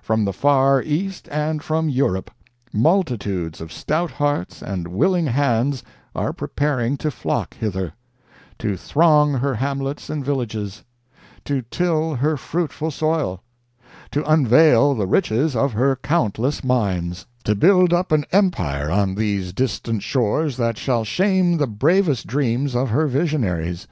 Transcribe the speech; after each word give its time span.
From 0.00 0.24
the 0.24 0.32
far 0.32 0.80
East 0.80 1.28
and 1.32 1.60
from 1.60 1.88
Europe, 1.88 2.30
multitudes 2.72 3.60
of 3.60 3.72
stout 3.72 4.12
hearts 4.12 4.62
and 4.62 4.86
willing 4.86 5.26
hands 5.26 5.82
are 6.14 6.32
preparing 6.32 6.96
to 6.98 7.10
flock 7.10 7.54
hither; 7.56 7.92
to 8.60 8.76
throng 8.76 9.32
her 9.34 9.56
hamlets 9.56 10.08
and 10.08 10.24
villages; 10.24 10.84
to 11.46 11.62
till 11.62 12.14
her 12.14 12.36
fruitful 12.36 12.92
soil; 12.92 13.42
to 14.12 14.22
unveil 14.24 14.94
the 14.94 15.08
riches 15.08 15.56
of 15.56 15.72
her 15.72 15.96
countless 15.96 16.62
mines; 16.62 17.26
to 17.42 17.56
build 17.56 17.92
up 17.92 18.12
an 18.12 18.24
empire 18.30 18.88
on 18.88 19.16
these 19.16 19.52
distant 19.52 20.04
shores 20.04 20.56
that 20.58 20.78
shall 20.78 21.02
shame 21.02 21.56
the 21.56 21.66
bravest 21.66 22.28
dreams 22.28 22.76
of 22.76 22.90
her 22.90 23.08
visionaries. 23.08 23.88